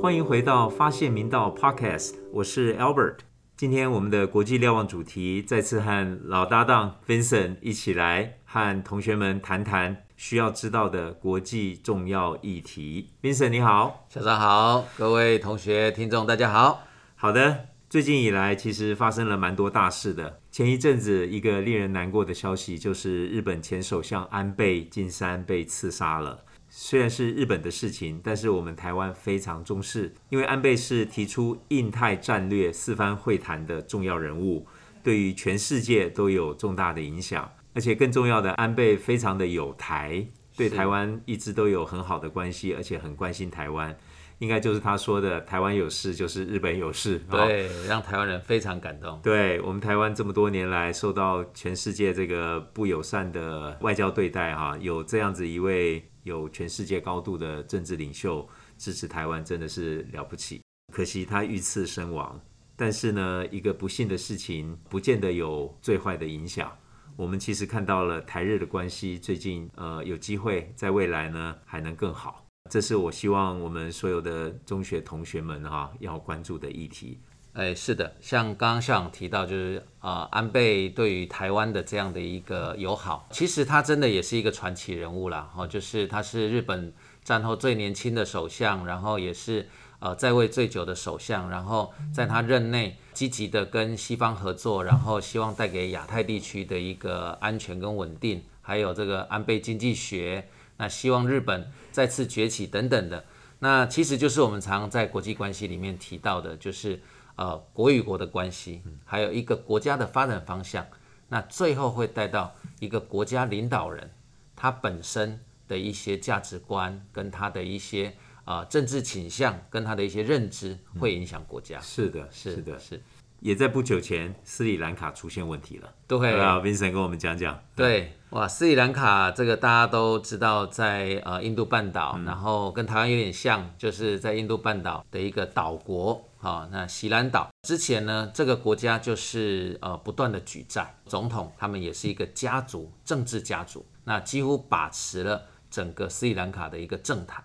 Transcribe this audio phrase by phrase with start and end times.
[0.00, 3.16] 欢迎回到发现明道 Podcast，我是 Albert。
[3.56, 13.10] 今天我们的国际瞭望主题再次和老搭档 Vincent 一起来和同学们谈谈需要知道的国际重要议题。
[13.22, 16.82] Vincent 你好，早上好，各位同学、听众，大家好。
[17.16, 20.40] 好的，最近以来其实发生了蛮多大事的。
[20.54, 26.44] 前一阵子一个令人难过的消息就是日本前首相安倍晋三被刺杀了。
[26.70, 34.64] 虽然是日本的事情，但是我们台湾非常重视，因为安倍是提出印太战略四番会谈的重要人物，
[35.02, 37.50] 对于全世界都有重大的影响。
[37.74, 40.24] 而且更重要的，安倍非常的有台，
[40.56, 43.96] 对台湾一直都有很好的关系，而且很关心台湾。
[44.38, 49.20] 应该就是他说的“台湾有事就是日本有事”，对，让台湾人非常感动。
[49.22, 56.04] 对我们台湾这么多年来受到全世界这个不友善的外交对待，哈，有这样子一位。
[56.24, 60.62] 有全世界高度的政治领袖支持台湾，真的是了不起。
[60.90, 62.40] 可惜他遇刺身亡。
[62.76, 66.74] 但是呢，一个不幸的事情，不见得有最坏的影响。
[67.16, 72.44] 我们其实看到了台日的关系，最近呃有机会在未来呢还能更好。
[72.70, 77.20] 这是我希望我们所有的中学同学们哈要关注的议题。
[77.52, 85.48] 哎，是的，像刚刚校长提到，就是啊，安倍对于台湾的这样的一个友好，其实他真的也是一个传奇人物啦。
[85.56, 89.68] 哦，就是他是日本战后最年轻的首相，然后也是
[90.04, 103.24] 呃在位最久的首相，然后在他任内积极的跟西方合作，然后希望带给亚太地区的一个安全跟稳定，还有这个安倍经济学，那希望日本再次崛起等等的，
[103.60, 107.00] 那其实就是我们常在国际关系里面提到的，就是。
[107.36, 110.86] 呃，国与国的关系，还有一个国家的发展方向，
[111.26, 114.08] 那最后会带到一个国家领导人
[114.54, 118.14] 他本身的一些价值观，跟他的一些
[118.44, 121.80] 啊政治倾向，跟他的一些认知，会影响国家。
[121.80, 123.02] 是的，是的，是。
[123.40, 125.92] 也在不久前，斯里兰卡出现问题了。
[126.08, 127.62] 对啊，Vincent 跟我们讲讲。
[127.76, 136.26] 对，哇，斯里兰卡这个大家都知道，在呃印度半岛，然后跟台湾有点像，就是在印度半岛的一个岛国。
[136.38, 147.44] 好，那喜兰岛之前呢，这个国家就是呃不断的举债，总统他们也是一个家族，政治家族，那几乎把持了整个斯里兰卡的一个政坛。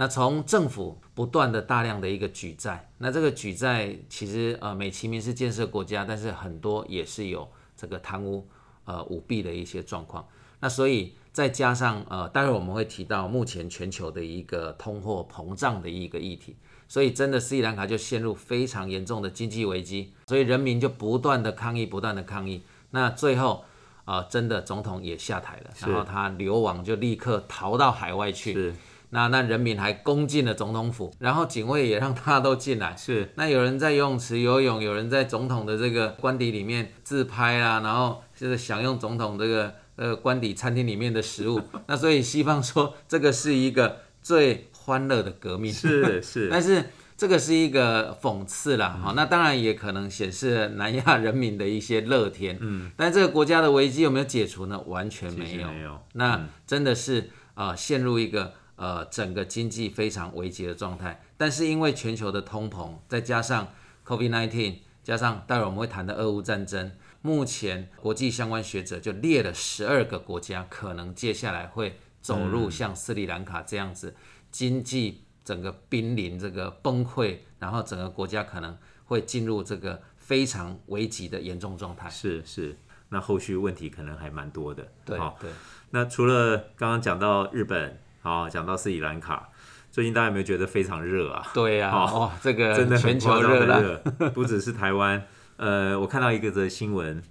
[0.00, 8.46] 那从政府不断的大量的一个举债，那这个举债其实呃美其名是建设国家，但是很多也是有这个贪污
[8.84, 10.24] 呃舞弊的一些状况。
[10.60, 16.54] 那所以再加上呃待会我们会提到目前全球的一个通货膨胀的一个议题，
[16.86, 22.62] 所以真的斯里兰卡就陷入非常严重的经济危机，所以人民就不断的抗议，不断的抗议。
[22.92, 23.64] 那最后
[24.04, 28.72] 啊真的总统也下台了，然后他流亡就立刻逃到海外去。
[29.10, 32.94] 那那人民还攻进了总统府，然后警卫也让大家都进来。
[32.94, 41.62] 是，那有人在游泳池游泳，有人在总统的这个官邸里面自拍啦，然后就是享用总统这个呃官邸餐厅里面的食物。
[41.86, 45.72] 那所以西方说这个是一个最欢乐的革命。
[45.72, 46.84] 是是， 但是
[47.16, 49.00] 这个是一个讽刺啦。
[49.02, 52.58] 好，那当然也可能显示南亚人民的一些乐天。
[52.60, 54.78] 嗯，但这个国家的危机有没有解除呢？
[54.86, 55.68] 完全没有。
[55.72, 55.98] 没有。
[56.12, 58.52] 那真的是啊，陷入一个。
[58.78, 63.66] 呃，整个经济非常危急的状态，但是因为全球的通膨，再加上
[64.06, 74.14] COVID-19，加上待会我们会谈的俄乌战争，目前国际相关学者就列了十二个国家，可能接下来会走入像斯里兰卡这样子，
[74.52, 82.08] 经济整个濒临这个崩溃，然后整个国家可能会进入这个非常危急的严重状态。
[82.08, 82.78] 是是，
[83.08, 84.86] 那后续问题可能还蛮多的。
[85.04, 85.50] 对对，
[85.90, 87.98] 那除了刚刚讲到日本。
[88.20, 89.48] 好，讲到斯里兰卡，
[89.90, 91.50] 最近大家有没有觉得非常热啊？
[91.54, 93.98] 对呀，哦，这个真的全球热了，
[94.34, 95.24] 不只是台湾。
[95.56, 97.22] 呃，我看到一个的新闻，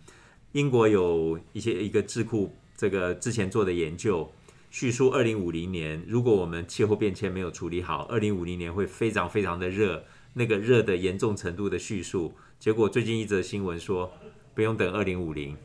[0.54, 4.32] 英国有一些一个智库这个之前做的研究，
[4.72, 12.34] 叙述二零五零年，如果我们气候变迁没有处理好，二零五零年会非常非常的热，那个热的严重程度的叙述。
[12.60, 14.12] 结果最近一则新闻说，
[14.56, 15.56] 不用等二零五零。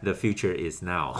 [0.00, 1.12] The future is now，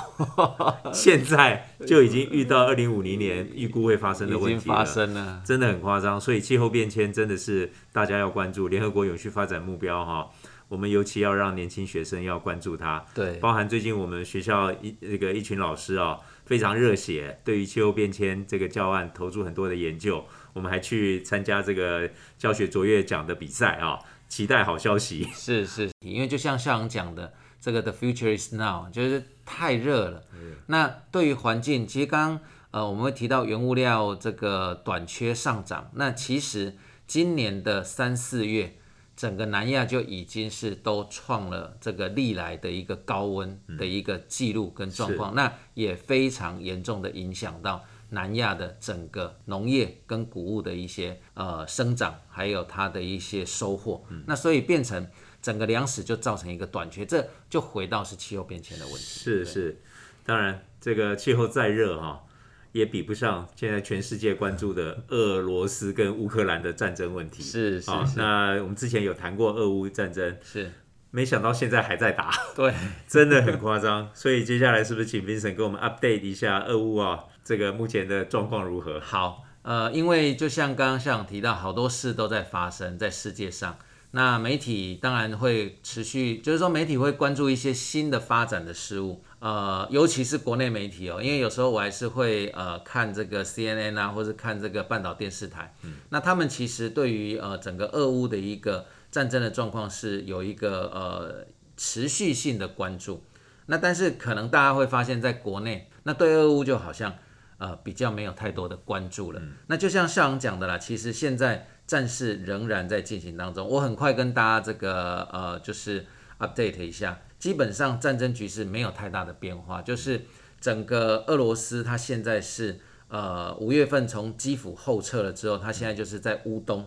[0.94, 6.20] 现在就已经遇到二零五零年预估会发生的问题发生了，真的很夸张。
[6.20, 10.30] 所以气候变迁真的是大家要关注，联合国永续发展目标哈，
[10.68, 13.04] 我们尤其要让年轻学生要关注它。
[13.12, 20.24] 对，包含最近我们学校一那个一群老师啊，非常热血，对于气候变迁这个教案投入很多的研究。
[20.52, 22.08] 我们还去参加这个
[22.38, 23.98] 教学卓越奖的比赛啊。
[24.28, 25.26] 期待好消息。
[25.32, 27.32] 是是，因为就像校长讲的，
[27.68, 30.24] 这个 the future is now，就是太热了。
[30.68, 36.76] 那对于环境，其实刚刚呃我们会提到原物料这个短缺上涨，那其实
[37.06, 38.74] 今年的三四月。
[39.18, 54.04] 整个南亚就已经是都创了这个历来的一个高温的一个记录跟状况，那也非常严重的影响到南亚的整个农业跟谷物的一些呃生长，还有它的一些收获。
[54.24, 55.04] 那所以变成
[55.40, 59.00] 整个粮食就造成一个短缺，这就回到是气候变迁的问题。
[59.00, 59.80] 是是，
[60.24, 62.24] 当然这个气候再热哈。
[62.72, 67.42] 也比不上现在全世界关注的俄罗斯跟乌克兰的战争问题。
[67.42, 67.90] 是是。
[68.14, 70.70] 那我们之前有谈过俄乌战争，是。
[71.10, 72.30] 没想到现在还在打。
[72.54, 72.72] 对，
[73.08, 74.10] 真的很夸张。
[74.12, 79.00] 所以接下来是不是请 Vincent 给我们 update 一下俄乌啊这个目前的状况如何？
[79.00, 83.78] 好，呃，因为就像刚刚校长提到，好多事都在发生在世界上。
[84.10, 89.22] 那媒体当然会持续，就是说媒体会关注一些新的发展的事物。
[89.38, 95.74] 呃，尤其是国内媒体哦，因为有时候我还是会呃看这个 CNN 啊，或者看这个半岛电视台。
[95.82, 101.46] 嗯，那他们其实对于呃整个俄乌的一个战争的状况是有一个呃
[101.76, 103.22] 持续性的关注。
[103.66, 107.14] 那但是可能大家会发现，在国内那对俄乌就好像
[107.58, 109.40] 呃比较没有太多的关注了。
[109.66, 113.66] 那就像校长讲的啦，其实现在战事仍然在进行当中。
[113.66, 116.06] 我很快跟大家这个呃就是
[116.38, 117.18] update 一下。
[117.40, 120.24] 基本上战争局势没有太大的变化，就是
[120.60, 126.84] 整个俄罗斯它现在是呃五月份从基辅后撤了之后，它现在就是在乌东，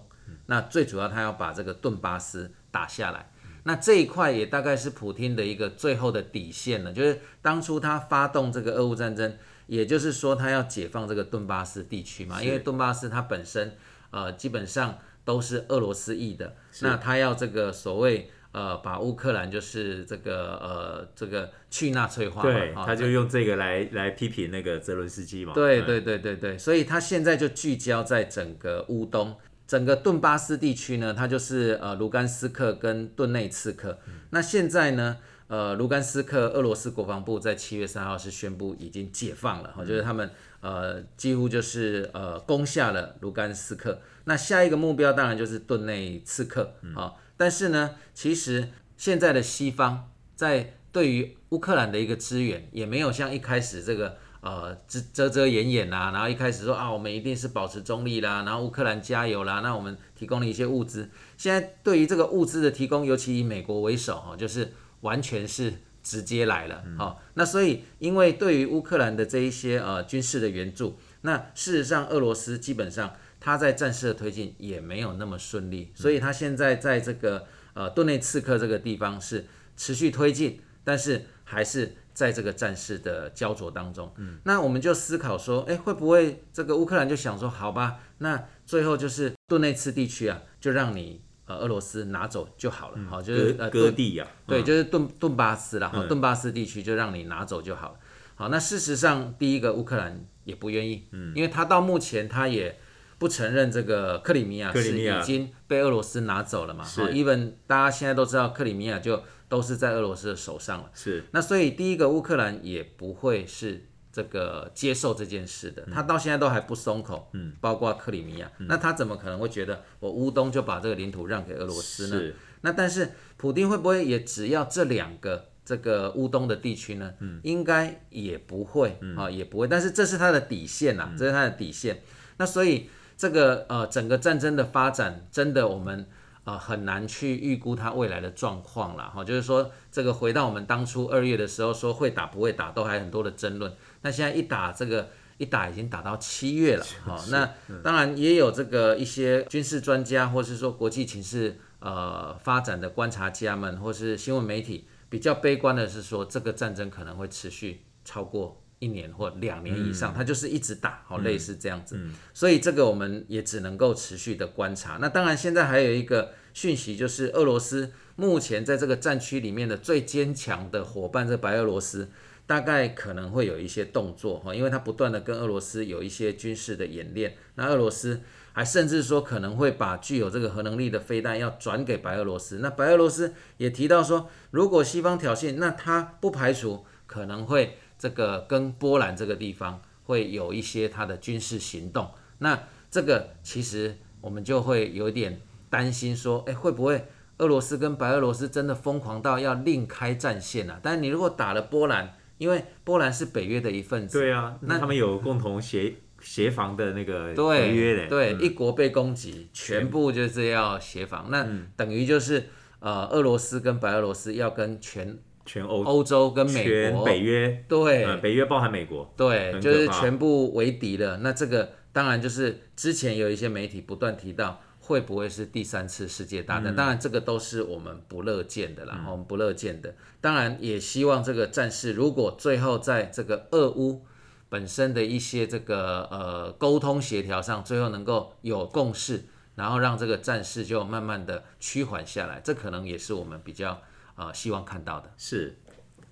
[0.48, 3.31] 那最主要它要把这个顿巴斯打下来，
[3.63, 9.33] 那这一块也大概是普京的一个最后的底线了，就是当初他发动这个俄乌战争，
[9.68, 13.74] 也就是说他要解放这个顿巴斯地区嘛，因为顿巴斯它本身
[14.11, 18.29] 呃基本上都是俄罗斯裔的，那他要这个所谓。
[18.53, 25.53] 呃，把乌克兰就是这个呃，这个去纳粹化，对，他就用这个来来批评那个泽伦斯基嘛。
[25.53, 33.99] 对对对对对，所以他现在就聚焦在整个乌东，整个顿巴斯地区呢，它就是呃卢甘斯克跟顿内茨克。
[34.31, 35.19] 那现在呢，
[35.51, 40.31] 呃卢甘斯克俄罗斯国防部在七月三号是宣布已经解放了，哈，就是他们
[40.62, 44.00] 呃几乎就是呃攻下了卢甘斯克。
[44.24, 47.15] 那下一个目标当然就是顿内茨克啊。
[47.36, 61.09] 但是呢，其实现在的西方在对于乌克兰的一个支援，也没有像一开始这个呃遮遮遮掩掩啊，然后一开始说啊，我们一定是保持中立啦，然后乌克兰加油啦，那我们提供了一些物资。
[61.36, 64.71] 现在对于这个物资的提供，尤其以美国为首哈，就是
[65.01, 67.18] 完全是直接来了哈。
[67.36, 73.13] 那所以，因为对于乌克兰的这一些呃军事的援助，那事实上俄罗斯基本上。
[73.44, 84.13] 他在战事的推进也没有那么顺利，所以他现在在这个呃顿内刺客这个地方是持续推进，但是还是在这个战事的焦灼当中。
[84.18, 97.95] 嗯，那我们就思考说，哎，会不会这个乌克兰就想说，好吧，那最后就是顿内茨地区啊，就让你呃俄罗斯拿走就好了，好，就是呃割地呀，对，就是顿顿巴斯了，顿巴斯地区就让你拿走就好了。
[98.36, 102.77] 好，那事实上第一个乌克兰也不愿意，嗯，因为他到目前他也。
[103.21, 106.83] 不承认这个克里米亚是已经被俄罗斯拿走了嘛？
[106.83, 110.89] 哈，even 大家现在都知道克里米亚就都是在俄罗斯的手上了。
[110.95, 117.30] 是，那所以第一个乌克兰也不会是这个接受这件事的，他到现在都还不松口。
[117.34, 122.20] 嗯，包括克里米亚，那他怎么可能会觉得我乌东就把这个领土让给俄罗斯呢？
[122.20, 127.13] 是，那但是普丁会不会也只要这两个这个乌东的地区呢？
[127.20, 129.68] 嗯，应该也不会啊，也不会。
[129.68, 132.01] 但是这是他的底线呐，这是他的底线。
[132.38, 132.89] 那所以。
[133.18, 136.08] 这个呃，整个战争的发展，真的我们
[136.44, 139.24] 呃很难去预估它未来的状况了哈。
[139.24, 143.72] 就是说，这个回到我们当初二月的时候说会打不会打，都还很多的争论。
[144.01, 147.24] 那现在一打这个一打已经打到七月了哈。
[147.29, 147.50] 那
[147.84, 158.58] 当然也有这个一些军事专家，或是说国际情势呃发展的观察家们，或是新闻媒体比较悲观的是说，这个战争可能会持续超过。
[158.84, 162.00] 一年或两年以上，它就是一直打，好类似这样子，
[162.34, 164.98] 所以这个我们也只能够持续的观察。
[165.00, 172.10] 那当然，现在还有一个讯息，就是俄罗斯目前在这个战区里面的最坚强的伙伴，这白俄罗斯
[172.51, 177.38] 大概可能会有一些动作哈，因为他不断的跟俄罗斯有一些军事的演练。
[177.55, 178.20] 那俄罗斯
[178.51, 182.58] 还甚至说可能会把具有这个核能力的飞弹要转给白俄罗斯。
[182.58, 187.77] 那白俄罗斯也提到说，如果西方挑衅，那他不排除可能会。
[188.01, 195.39] 这个跟波兰这个地方会有一些他的军事行动，那这个其实我们就会有点
[195.70, 197.05] 担心，说，哎，会不会
[197.38, 200.79] 俄罗斯跟白俄罗斯真的疯狂到要另开战线啊。
[200.81, 208.41] 但你如果打了波兰，因为波兰是北约的一份子，对啊，那他们有共同协 协防的那个合对约嘞，对，嗯。
[208.41, 212.48] 一国被攻击，全部就是要协防，那等于就是
[212.79, 221.17] 呃，俄罗斯跟白俄罗斯要跟全全欧欧洲跟美全国，北约，对、呃，北约包含美国，对，就是全部为敌了。
[221.17, 224.60] 那这个当然就是之前有一些媒体不断提到。
[224.91, 226.75] 会不会是第三次世界大嗯战？
[226.75, 229.95] 当然，这个都是我们不乐见的啦，我们不乐见的。
[230.19, 234.05] 当然，也希望这个战事如果最后在这个俄乌
[234.50, 239.24] 本身的一些这个呃沟通协调上，最后能够有共识，
[239.55, 243.81] 然后让这个战事就慢慢的趋缓下来，这可能也是我们比较
[244.17, 245.10] 呃希望看到的。
[245.17, 245.57] 是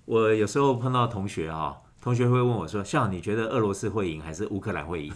[0.06, 5.12] 我有时候碰到同学哈、同学会问我说：“像你觉得俄罗斯会赢还是乌克兰会赢？”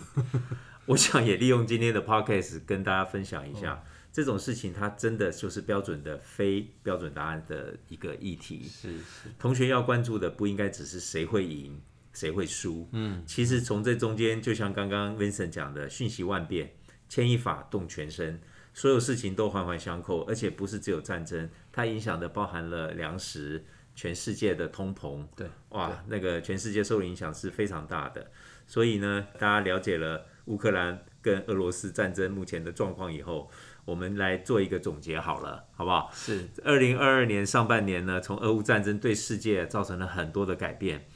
[0.87, 8.65] 我想也利用今天的 podcast 跟大家分享一下，这种事情它真的就是标准的非标准答案的一个议题。
[8.65, 11.81] 是是，同学要关注的不应该只是谁会赢，
[12.13, 12.87] 谁会输。
[12.93, 16.73] 嗯，其实从这中间，就像刚刚 Vincent 讲的，瞬息万变，
[17.09, 18.41] 牵一发动全身，
[18.75, 23.65] 所有事情都环环相扣，而且不是只有战争，它影响的包含了粮食，
[23.95, 25.27] 全世界的通膨。
[25.35, 28.31] 对，哇，那个全世界受的影响是非常大的。
[28.67, 33.51] 所以呢，大家了解了乌克兰跟俄罗斯战争目前的状况以后，
[33.85, 36.11] 我们来做一个总结好了，好不好？
[36.13, 41.07] 是二零二二年上半年呢，从俄乌战争对世界造成了很多的改变。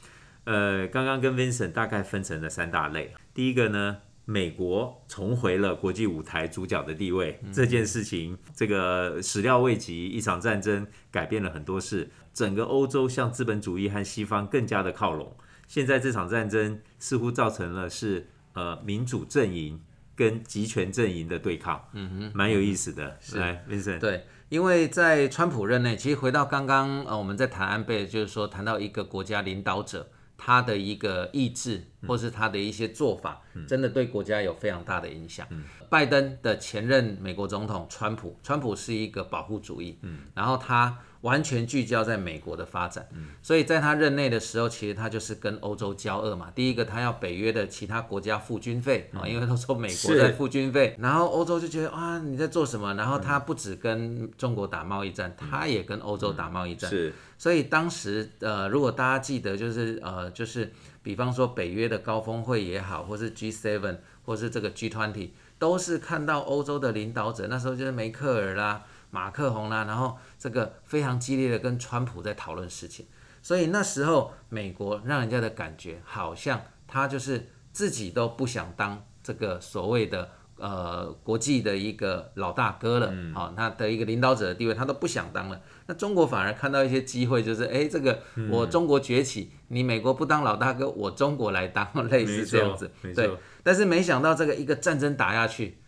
[0.45, 3.13] 呃，刚刚跟 Vincent 大概分成了三大类。
[3.33, 15.35] 第一个呢，美国重回了国际舞台主角的地位，这件事情这个始料未及，一场战争改变了很多事，整个欧洲向资本主义和西方更加的靠拢。
[15.67, 18.27] 现在这场战争似乎造成了是
[18.59, 19.79] 呃民主阵营
[20.15, 23.17] 跟集权阵营的对抗，嗯哼，蛮有意思的。
[23.35, 35.47] 来，Vincent，对，因为在川普任内，其实回到刚刚呃我们在谈安倍，就是说谈到一个国家领导者他的一个意志，或是他的一些做法，真的对国家有非常大的影响。
[35.89, 39.97] 拜登的前任美国总统川普，川普是一个保护主义，
[40.35, 43.07] 然后他完全聚焦在美国的发展，
[43.41, 46.49] 所以在他任内的时候，其实他就是跟欧洲交恶嘛。
[46.55, 52.93] 第一个，他要北约的其他国家付军费啊、因为他说美国在付军费，然后欧洲就觉得啊你在做什么？
[52.93, 56.89] 然后他不止跟中国打贸易战，他也跟欧洲打贸易战。
[56.89, 60.71] 是所以当时呃，如果大家记得，就是呃，就是
[61.01, 73.05] 比方说北约的高峰会也好，或是 G7，或是这个 G20，都是看到欧洲的领导者，那时候就是梅克尔啦、马克宏啦，然后这个非常激烈的跟川普在讨论事情。
[73.41, 85.61] 所以那时候美国让人家的感觉好像他就是自己都不想当这个所谓的呃国际的一个老大哥了，好、他的一个领导者的地位他都不想当了。
[85.87, 92.91] 那中国反而看到一些机会，就是哎，这个我中国崛起，你美国不当老大哥，我中国来当， 类似这样子。
[93.15, 93.31] 对，
[93.63, 95.78] 但是没想到这个一个战争打下去，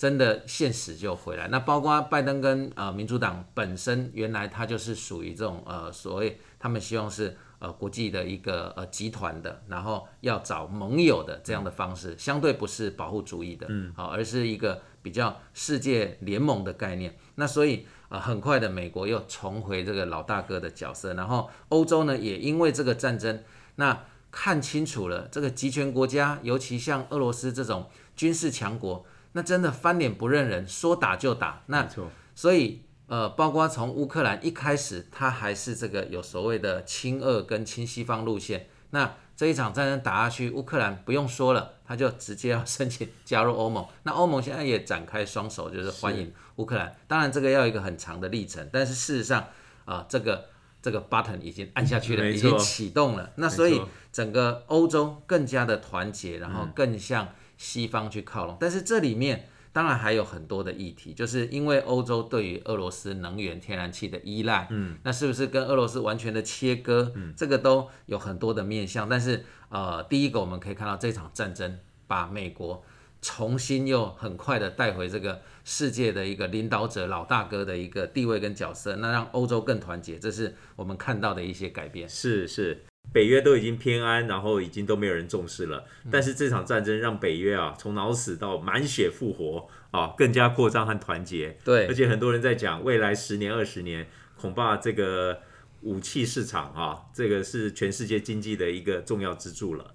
[0.00, 1.46] 真的现实就回来。
[1.48, 17.14] 那包括拜登跟呃民主党本身，原来他就是属于这种呃所谓他们希望是呃国际的一个呃集团的，然后要找盟友的这样的方式，相对不是保护主义的，嗯，好、而是一个比较世界联盟的概念。
[17.34, 23.42] 那所以呃很快的美国又重回这个老大哥的角色，然后欧洲呢也因为这个战争，
[23.74, 31.62] 那看清楚了这个集权国家，尤其像俄罗斯这种军事强国，那真的翻脸不认人，说打就打。
[31.66, 31.88] 那，
[32.34, 38.68] 所以呃，包括从乌克兰一开始，他还是这个有所谓的亲俄跟亲西方路线。
[38.90, 43.86] 那这一场战争打下去，乌克兰不用说了，他就直接要申请加入欧盟。
[44.04, 46.94] 那欧盟现在也展开双手，就是欢迎乌克兰。
[47.08, 49.46] 当然，这个要一个很长的历程，但是事实上
[49.86, 50.44] 啊、这个
[50.82, 53.30] 这个 button 已经按下去了，已经启动了。
[53.36, 53.80] 那所以
[54.12, 57.28] 整个欧洲更加的团结，然后更向
[57.60, 58.56] 西方去靠拢。
[58.58, 67.12] 但是这里面当然还有很多的议题，就是因为欧洲对于俄罗斯能源、天然气的依赖，嗯，那是不是跟俄罗斯完全的切割？
[67.14, 69.06] 嗯，这个都有很多的面向。
[69.06, 72.82] 但是呃，第一个我们可以看到这场战争把美国
[73.20, 82.08] 重新又很快的带回这个世界的一个领导者、老大哥的一个地位跟角色，那让欧洲更团结，这是我们看到的一些改变。
[82.08, 85.84] 是是，北约都已经偏安，然后已经都没有人重视了。
[86.10, 91.58] 但是这场战争让北约啊，从脑死到满血复活啊，更加扩张和团结。
[91.64, 95.40] 对而且很多人在讲，未来十年、二十年，恐怕这个
[95.82, 99.92] 武器市场啊，这个是全世界经济的一个重要支柱了。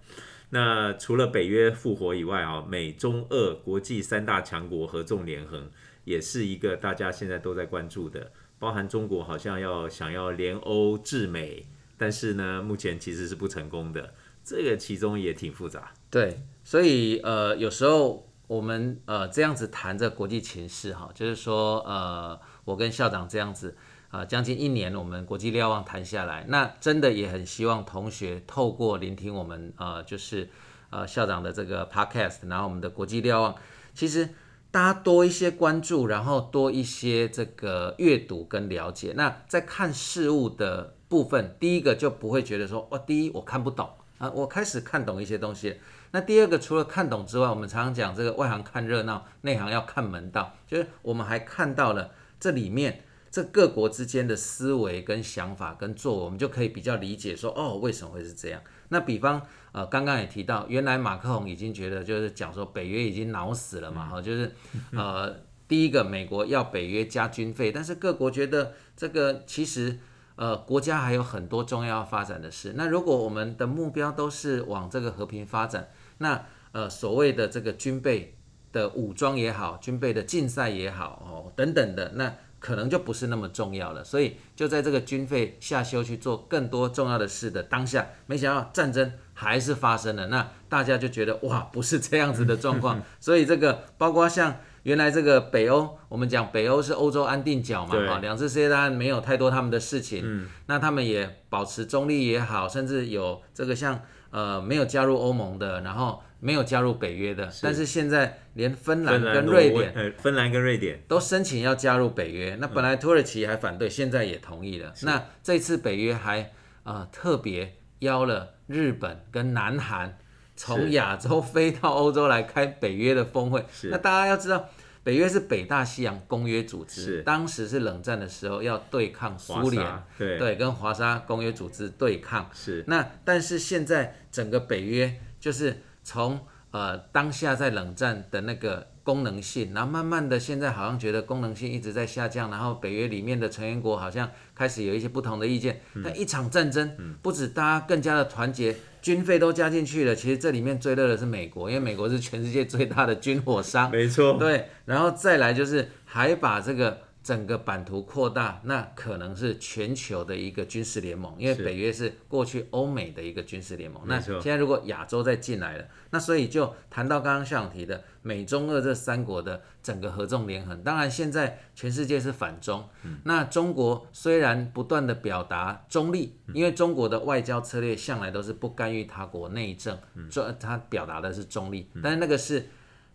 [0.50, 5.72] 那除了北约复活以外啊，美中俄国际三大强国合纵连横，
[6.04, 8.32] 也是一个大家现在都在关注的。
[8.60, 11.66] 包含中国好像要想要联欧制美，
[11.98, 14.14] 但是呢，目前其实是不成功的。
[14.44, 15.92] 这个其中也挺复杂。
[16.12, 23.76] 对，所以呃，有时候我们呃这样子谈这国际情势哈，就是说呃，我跟校长这样子
[24.12, 30.48] 啊，将近一年我们国际瞭望谈下来，那真的也很希望同学透过聆听我们呃，就是
[30.92, 33.56] 呃校长的这个 podcast，然后我们的国际瞭望，
[33.96, 34.30] 其实
[34.70, 43.90] 大家多一些关注，然后多一些这个阅读跟了解，那在看事物的部分，第一个就不会觉得说，哇，第一我看不懂。
[44.18, 45.78] 啊，我开始看懂一些东西。
[46.12, 50.56] 那第二个，除了看懂之外，我们常常讲这个外行看热闹，内行要看门道。
[50.66, 58.62] 就是我们还看到了这里面这各国之间的思维跟想法跟作为，我们就可以比较理解说，哦，为什么会是这样？
[58.88, 64.50] 那比方，呃，刚刚也提到，原来马克龙已经觉得就是讲说北约已经脑死了嘛，哈，就是
[64.94, 65.36] 呃，
[65.68, 70.00] 第一个美国要北约加军费，但是各国觉得这个其实。
[70.36, 72.74] 呃，国家还有很多重要要发展的事。
[72.76, 78.38] 那如果我们的目标都是往这个和平发展，那呃所谓的这个军备
[78.72, 84.04] 的武装也好，军备的竞赛也好，哦等等的，那可能就不是那么重要了。
[84.04, 90.28] 所以就在这个军费下修去做更多重要的事的当下，没想到战争还是发生了。
[90.28, 93.02] 那大家就觉得哇，不是这样子的状况。
[93.22, 94.58] 所以这个包括像。
[94.86, 104.00] 原来这个北欧，我们讲北欧是欧洲安定角嘛，啊，两次世界大战没有太多他们的事情，嗯，那他们也保持中立也好，甚至有这个像
[104.30, 111.02] 呃没有加入欧盟的，然后没有加入北约的，但是现在连芬兰跟瑞典，芬兰跟瑞典。
[111.08, 116.52] 都申请要加入北约，那本来土耳其还反对，现在也同意了，那这次北约还
[116.84, 120.20] 呃特别邀了日本跟南韩。
[120.56, 124.70] 从亚洲飞到欧洲来开北约的峰会，那大家要知道，
[125.04, 130.04] 北约是北大西洋公约组织，当时是冷战的时候要对抗苏联，
[130.40, 132.50] 对，跟华沙公约组织对抗。
[132.54, 136.40] 是，那但是现在整个北约就是从
[136.72, 138.88] 呃当下在冷战的那个。
[139.06, 145.80] 功能性，然后慢慢的，现在好像觉得功能性一直在下降，然后北约里面的成员国好像开始有一些不同的意见。
[145.94, 148.76] 那一场战争，不止大家更加的团结，
[149.06, 150.16] 军费都加进去了。
[150.16, 153.92] 其实这里面最热的是美国，因为美国是全世界最大的军火商。
[153.92, 154.34] 没错。
[154.40, 157.05] 对，然后再来就是还把这个。
[157.26, 164.04] 整个版图扩大，那可能是全球的一个军事联盟，因为北约是过去欧美的一个军事联盟。
[164.06, 170.84] 那现在如果亚洲再进来了，那所以就谈到刚刚校长提的美中俄这三国的整个合纵连横。
[170.84, 172.88] 当然现在全世界是反中，
[173.24, 179.98] 那中国虽然不断的表达中立，因为中国的外交策略向来都是不干预他国内政，
[180.30, 182.68] 这他表达的是中立，但是那个是。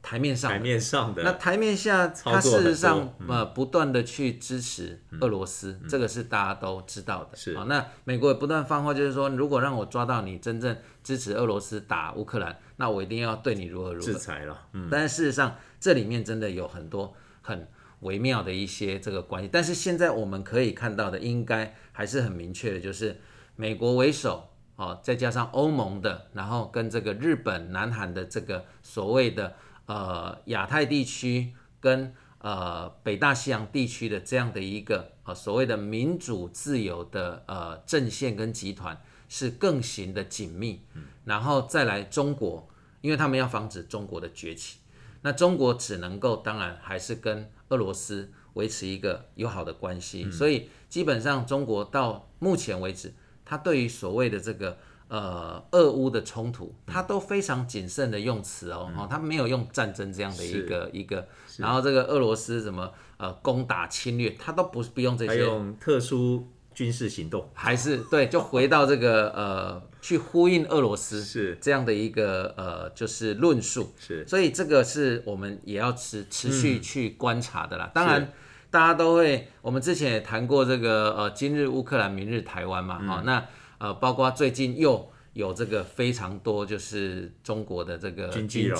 [0.03, 7.37] 台面上，台面上的那台面下，他事实上呃不断的去支持俄罗斯，这个是大家都知道的。
[7.37, 14.59] 是啊，那美国也不断放话，就是说，如果让我抓到你真正支持俄罗斯打乌克兰，那我一定要对你如何如何制裁了。
[14.73, 17.69] 嗯，但是事实上这里面真的有很多很
[18.01, 19.51] 微妙的一些这个关系。
[19.53, 23.21] 但是现在我们可以看到的，应该还是很明确的，就是
[23.55, 29.55] 美国为首，哦，再加上欧盟的，然后跟这个日本、南韩的这个所谓的。
[29.91, 40.83] 呃，亚太地区跟呃北大西洋地区的这样的一个呃所谓的民主自由的呃阵线跟集团是更行的紧密，
[41.25, 42.69] 然后再来中国，
[43.01, 44.79] 因为他们要防止中国的崛起，
[45.23, 53.13] 那中国只能够当然还是跟俄罗斯维持一个友好的关系，所以基本上中国到目前为止，
[53.45, 54.79] 它对于所谓的这个。
[55.11, 61.27] 呃，俄乌的冲突，他都非常谨慎的用词哦，哦，他没有用战争这样的一个一个，
[61.59, 71.59] 然后这个俄罗斯什么呃攻打侵略，他都不不用这些，用特殊军事行动，还是对，就回到这个 呃去呼应俄罗斯是。
[71.61, 73.93] 这样的一个呃就是论述。
[73.99, 77.91] 是，所以这个是我们也要持持续去观察的啦。
[77.93, 78.33] 当然，
[78.71, 83.45] 大家都会，我们之前也谈过这个呃今日乌克兰，明日台湾嘛，哈那。
[83.81, 88.71] 呃，包括最近又有这个非常多，就是中国的这个军机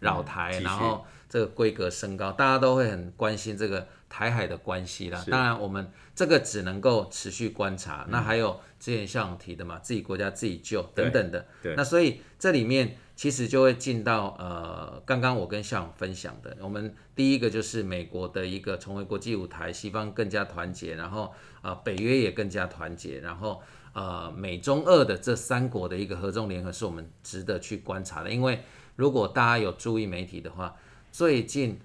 [0.00, 5.24] 扰台，然后这个规格升高，大家都会很关心这个台海的关系啦。
[5.30, 8.04] 当然，我们这个只能够持续观察。
[8.08, 11.46] 那还有之前校长提的嘛，自己国家自己救等等的。
[11.76, 23.62] 那所以这里面其实就会进到呃，刚刚我跟校长分享的，我们第一个就是美国的一个重回国际舞台，西方更加团结，然后啊，北约也更加团结，然后。
[23.92, 28.30] 呃，美中俄的这三国的一个合纵联合，是我们值得去观察的。
[28.30, 28.60] 因为
[28.96, 30.76] 如果大家有注意媒体的话，
[31.10, 31.80] 最近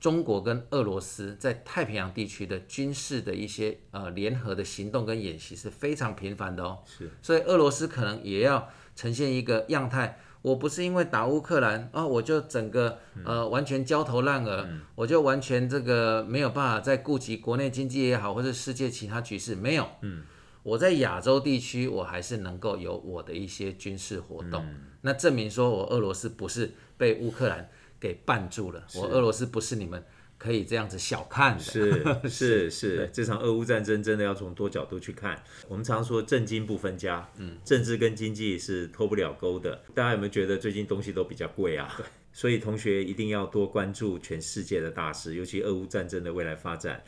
[0.00, 6.78] 中国跟俄罗斯在太平洋地区的军事的一些呃联合的行动跟演习是非常频繁的哦。
[6.84, 10.18] 是，所以俄罗斯可能也要呈现一个样态。
[10.42, 19.88] 我不是因为打乌克兰啊，我就整个呃完全焦头烂额，我就完全这个没有办法再顾及国内经济也好，或者世界其他局势没有。
[20.02, 20.22] 嗯，
[20.64, 24.66] 我在亚洲地区，我还是能够有我的一些军事活动。
[25.02, 30.02] 那证明说我俄罗斯不是被乌克兰给绊住了，我俄罗斯不是你们
[30.38, 31.62] 可以这样子小看的。
[31.62, 35.40] 是是是，这场俄乌战争真的要从多角度去看。
[35.68, 39.82] 我们常说政经不分家，嗯，政治跟经济是脱不了钩的。
[39.94, 41.92] 大家有没有觉得最近东西都比较贵啊？
[41.98, 47.04] 对，所以同学一定要多关注全世界的大事，尤其俄乌战争的未来发展。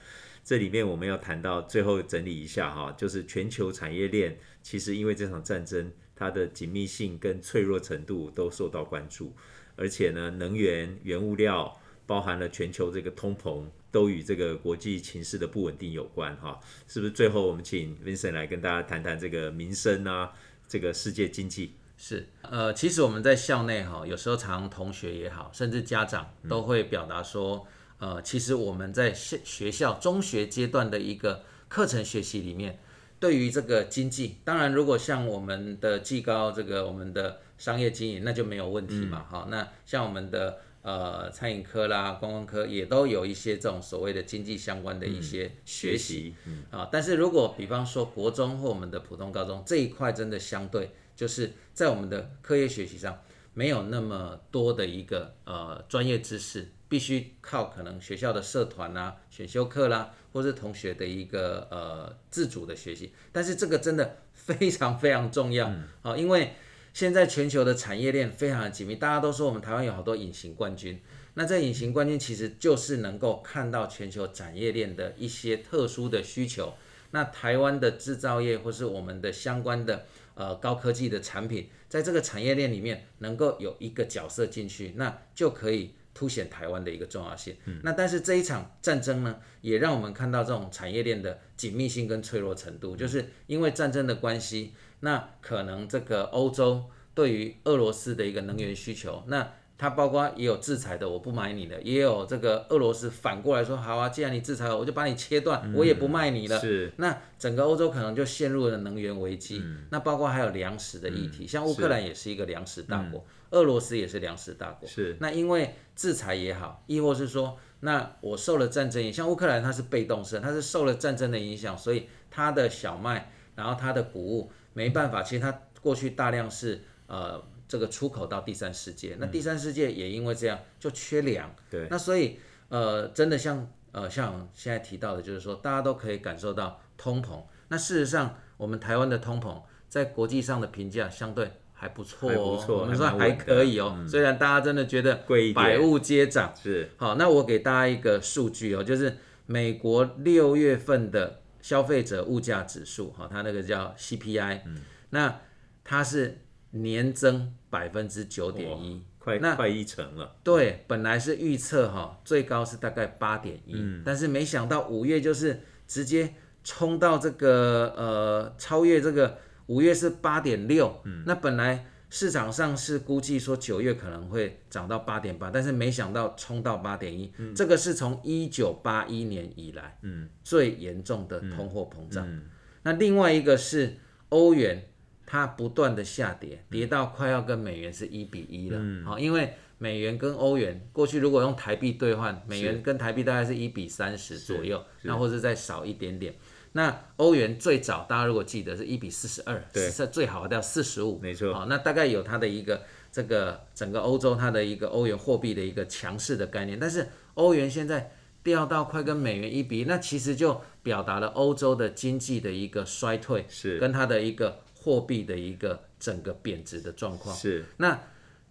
[0.46, 5.92] 这里面我们要谈到最后整理一下哈，就是全球产业链其实因为这场战争。
[6.18, 9.34] 它的紧密性跟脆弱程度都受到关注，
[9.76, 16.58] 而且呢，能源、原物料，包含了全球这个通膨，都与这个国际情势的不稳定有关哈。
[16.88, 17.12] 是不是？
[17.12, 20.32] 最后我们请 Vincent 来跟大家谈谈这个民生啊，
[20.66, 21.74] 这个世界经济。
[21.98, 27.66] 是，呃，其实我们在校内哈，有时候常同学也好，甚至家长都会表达说，
[27.98, 32.78] 呃，其实我们在学学校中学阶段的一个课程学习里面。
[33.18, 39.24] 对于这个经济，当然如果像我们的技高这个我们的商业经营，那就没有问题嘛。
[39.26, 46.34] 好，那像我们的呃餐饮科啦、观光科也都有一些这种所谓的经济相关的一些学习
[46.70, 46.86] 啊。
[46.92, 53.18] 但是如果比方说国中或我们的普通高中这一块，真的相对就是在我们的课业学习上
[53.54, 56.68] 没有那么多的一个呃专业知识。
[56.88, 65.66] 必须靠可能学校的社团啦、选修课啦，或是同学的一个呃自主的学习，但是这个真的非常非常重要。
[66.02, 66.52] 啊，因为
[66.92, 71.00] 现在全球的产业链非常的紧密，大家都说我们台湾有好多隐形冠军，
[71.34, 76.74] 那这隐形冠军其实就是能够看到全球产业链的一些特殊的需求，
[77.10, 85.92] 那台湾的制造业或是我们的相关的呃高科技的产品，在这个产业链里面能够有一个角色进去，那就可以。
[86.16, 87.54] 凸显台湾的一个重要性。
[87.82, 92.96] 那但是这一场战争呢，也让我们看到这种产业链的紧密性跟脆弱程度。
[92.96, 106.58] 就是因为战争的关系，那可能这个欧洲对于俄罗斯的一个能源需求，那它包括也有制裁的，我不买你的，也有这个俄罗斯反过来说，好啊，既然你制裁我，我就把你切断，我也不卖你了。
[106.58, 106.92] 是。
[106.96, 109.62] 那整个欧洲可能就陷入了能源危机。
[109.90, 113.24] 那包括还有粮食的议题，像乌克兰也是一个粮食大国。
[113.50, 141.50] 俄罗斯也是粮食大国，是那因为制裁也好，亦或是说，那我受了战争影响，乌克兰它是被动式，它是受了战争的影响，所以它的小麦，然后它的谷物没办法，其实它过去大量是呃这个出口到第三世界，那第三世界也因为这样就缺粮，对，那所以呃真的像呃像现在提到的，就是说大家都可以感受到通膨，那事实上我们台湾的通膨在国际上的评价相对。
[141.78, 144.02] 还不错哦，我们说还可以哦。
[144.08, 145.14] 虽然大家真的觉得
[145.54, 146.88] 百物皆涨，是。
[146.96, 154.80] 好，那我给大家一个数据哦，就是美国六月份的消费者物价指数，哈，它那个叫 CPI，嗯。
[155.10, 155.38] 那
[155.84, 156.40] 它是
[156.82, 160.36] 年增百分之九点一，快那快一成了。
[160.42, 169.38] 对，本来是预测哈最高是大概八点一，但是没想到五月就是直接冲到这个呃超越这个。
[169.68, 182.40] 五月是八点六，那本来市场上是估计说九月可能会涨到八点八，但是没想到冲到八点一，这个是从一九八一年以来嗯最严重的通货膨胀。
[182.84, 183.96] 那另外一个是
[184.28, 184.88] 欧元，
[185.26, 188.80] 它不断的下跌，跌到快要跟美元是一比一了。
[189.04, 196.34] 好，因为美元跟欧元过去如果用台币兑换，美元跟台币大概是一比三十左右，那或者再少一点点。
[196.72, 201.52] 那欧元最早，大家如果记得是一比四十二，是最好的要四十五，没错。
[201.52, 208.12] 好，那大概有它的一个这个整个欧洲它的一个欧元货币的一个强势的概念，但是欧元现在
[208.42, 217.34] 掉到快跟美元一比，那其实就表达了欧洲的经济的一个衰退，是跟它的一个货币的一个整个贬值的状况。
[217.34, 218.00] 是，那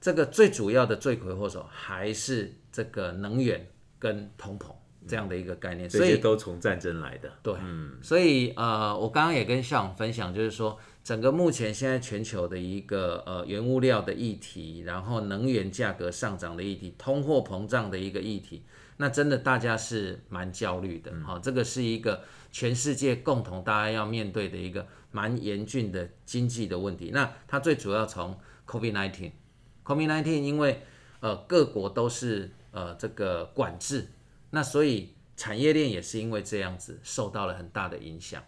[0.02, 3.66] 这个最主要的罪魁祸首还是这个能源
[3.98, 4.76] 跟通膨。
[5.08, 7.32] 这样的一个概念，所以都从战争来的。
[7.44, 18.64] 对，嗯，所以呃，我刚刚也跟校长分享，就是说，整个目前现在全球的一个呃原物料的议题，然后能源价格上涨的议题，通货膨胀的一个议题，
[18.98, 21.12] 那真的大家是蛮焦虑的。
[21.24, 27.12] 好，这个是一个全世界共同大家要面对的一个蛮严峻的经济的问题。
[27.14, 30.84] 那它最主要从 COVID-19，COVID-19 因为
[31.20, 34.08] 呃各国都是呃这个管制。
[34.52, 38.42] 那所以产业链也是因为这样子受到了很大的影响。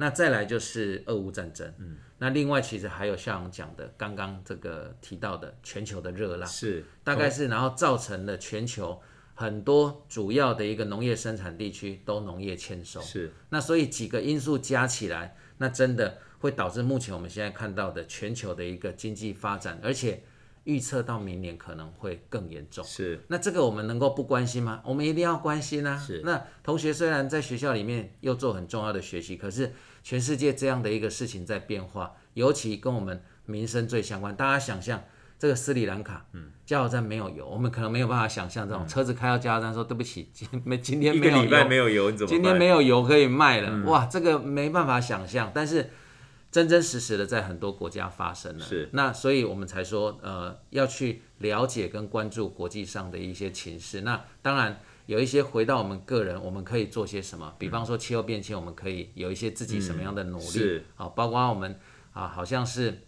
[0.00, 9.02] 那再来就是俄乌战争，嗯，那另外其实还有像讲的刚刚这个提到的全球的热浪，是大概是然后造成了全球
[9.40, 20.24] 很多主要的一个农业生产地区都农业欠收，是那所以几个因素加起来，那真的会导致目前我们现在看到的全球的一个经济发展，而且
[20.64, 22.84] 预测到明年可能会更严重。
[22.84, 24.82] 是那这个我们能够不关心吗？
[24.84, 25.96] 我们一定要关心啊！
[25.96, 29.72] 是那同学虽然在学校里面又做很重要的学习，可是
[30.02, 34.34] 全世界这样的一个事情在变化，尤其跟我们民生最相关。
[34.34, 35.04] 大家想象
[35.38, 45.90] 这个斯里兰卡，嗯，加油站没有油，我们可能没有办法想象这种车子开到加油站说对不起，今 没今天一没礼拜油没有油，你怎么今天没有油可以卖了，哇，这个没办法想象，但是
[46.50, 48.64] 真真实实的在很多国家发生了。
[48.64, 54.00] 是，那所以我们才说，呃，要去了解跟关注国际上的一些情势。
[54.00, 57.54] 那当然有一些回到我们个人，我们可以做些什么？
[57.58, 60.44] 比方说气候变迁，我们可以有一些自己什么样的努力？
[60.44, 61.78] 是啊，包括我们
[62.12, 63.02] 啊，好像是，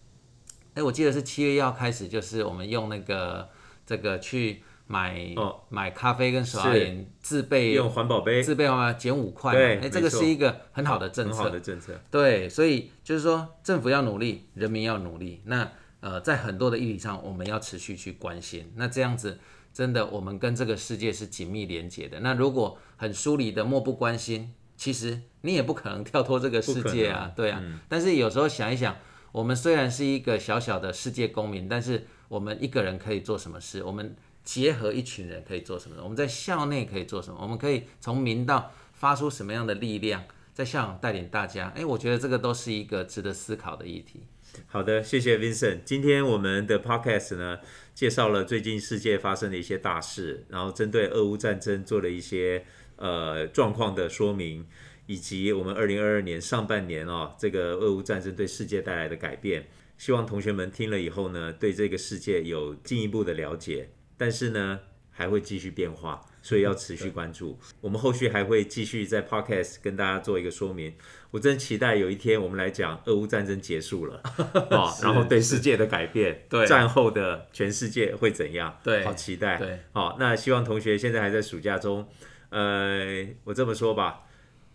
[0.74, 3.48] 哎，我记得是七月一号开始，就是我们用那个
[3.86, 15.42] 这个去买、哦买咖啡跟手摇是饮自备用环保杯，自备嘛，减五块嘛，对哎，这个是一个很好的政很策，好的政策，对，所以就是说政府要努力，人民要努力。
[15.44, 18.72] 那呃，在很多的议题上，我们要持续去关心。
[18.76, 19.38] 那这样子，
[19.72, 22.20] 真的我们跟这个世界是紧密连接的。
[22.20, 27.62] 那如果很疏离的漠不关心，其实你也不可能跳脱这个世界啊，对啊。
[27.86, 28.96] 但是有时候想一想，
[29.32, 33.82] 我们虽然是一个小小的世界公民，但是我们一个人可以做什么事？
[33.82, 35.96] 我们结合一群人可以做什么？
[36.02, 37.38] 我们在校内可以做什么？
[37.40, 41.72] 我们可以从明到发出什么样的力量，在校长带领大家？
[41.76, 44.20] 哎，我觉得这个都是一个值得思考的议题。
[44.66, 45.84] 好的，谢谢 Vincent。
[45.84, 47.60] 今天我们的 Podcast 呢，
[47.94, 52.64] 介绍了最近世界发生的一些大事，然后针对俄乌战争做了一些
[52.96, 54.66] 呃状况的说明，
[55.10, 59.66] 以及我们二零二二年上半年哦，这个俄乌战争对世界带来的改变。
[59.98, 64.78] 希望同学们听了以后呢，对这个世界有进一步的了解，但是呢，
[65.10, 67.58] 还会继续变化，所以要持续关注。
[67.80, 70.94] 我们后续还会继续在 Podcast 跟大家做一个说明。
[71.32, 74.22] 我真期待有一天我们来讲俄乌战争结束了
[74.70, 78.78] 啊，然后对世界的改变，对战后的全世界会怎样？
[78.84, 79.58] 对好期待。
[79.58, 82.08] 对，好，那希望同学现在还在暑假中，
[82.50, 84.22] 呃，我这么说吧，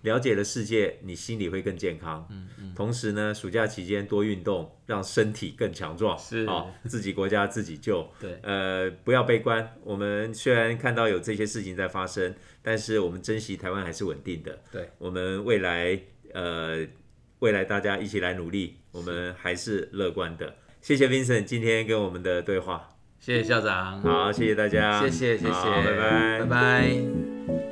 [0.05, 2.25] 了解了世界，你心里会更健康。
[2.31, 2.73] 嗯嗯。
[2.73, 6.17] 同时呢，暑假期间多运动，让身体更强壮。
[6.17, 8.07] 是啊，自己国家自己救。
[8.19, 9.75] 对呃，不要悲观。
[9.83, 14.57] 我们虽然看到有这些事情在发生，但是我们珍惜台湾还是稳定的。
[14.71, 15.99] 对，我们未来
[16.33, 16.85] 呃，
[17.39, 20.55] 未来大家一起来努力，我们还是乐观的。
[20.81, 22.89] 谢谢 Vincent 今天跟我们的对话。
[23.19, 25.01] 谢谢校长，好，谢谢大家。
[25.01, 27.64] 谢谢谢谢，好拜拜，拜拜。